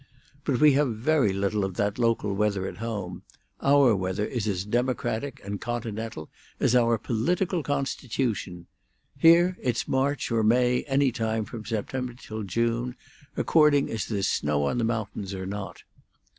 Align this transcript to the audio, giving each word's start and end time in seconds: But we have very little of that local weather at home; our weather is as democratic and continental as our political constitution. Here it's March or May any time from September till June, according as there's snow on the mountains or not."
But 0.45 0.59
we 0.59 0.71
have 0.73 0.95
very 0.97 1.31
little 1.31 1.63
of 1.63 1.75
that 1.75 1.99
local 1.99 2.33
weather 2.33 2.65
at 2.65 2.77
home; 2.77 3.21
our 3.61 3.95
weather 3.95 4.25
is 4.25 4.47
as 4.47 4.65
democratic 4.65 5.39
and 5.45 5.61
continental 5.61 6.27
as 6.59 6.75
our 6.75 6.97
political 6.97 7.61
constitution. 7.61 8.65
Here 9.19 9.59
it's 9.61 9.87
March 9.87 10.31
or 10.31 10.41
May 10.41 10.81
any 10.87 11.11
time 11.11 11.45
from 11.45 11.65
September 11.65 12.15
till 12.15 12.41
June, 12.41 12.95
according 13.37 13.91
as 13.91 14.07
there's 14.07 14.27
snow 14.27 14.63
on 14.63 14.79
the 14.79 14.83
mountains 14.83 15.35
or 15.35 15.45
not." 15.45 15.83